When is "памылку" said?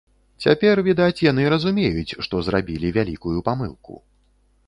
3.51-3.93